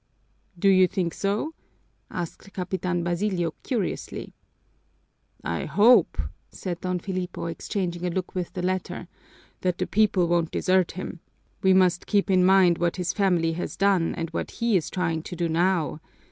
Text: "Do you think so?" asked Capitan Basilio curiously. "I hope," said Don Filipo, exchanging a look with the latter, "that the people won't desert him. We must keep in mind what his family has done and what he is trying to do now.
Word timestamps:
"Do 0.57 0.67
you 0.67 0.87
think 0.87 1.13
so?" 1.13 1.53
asked 2.09 2.51
Capitan 2.53 3.03
Basilio 3.03 3.53
curiously. 3.61 4.33
"I 5.43 5.65
hope," 5.65 6.19
said 6.49 6.81
Don 6.81 6.97
Filipo, 6.97 7.45
exchanging 7.45 8.07
a 8.07 8.09
look 8.09 8.33
with 8.33 8.53
the 8.53 8.63
latter, 8.63 9.07
"that 9.59 9.77
the 9.77 9.85
people 9.85 10.27
won't 10.27 10.49
desert 10.49 10.93
him. 10.93 11.19
We 11.61 11.73
must 11.73 12.07
keep 12.07 12.31
in 12.31 12.43
mind 12.43 12.79
what 12.79 12.95
his 12.95 13.13
family 13.13 13.51
has 13.53 13.77
done 13.77 14.15
and 14.15 14.31
what 14.31 14.49
he 14.49 14.75
is 14.75 14.89
trying 14.89 15.21
to 15.21 15.35
do 15.35 15.47
now. 15.47 16.01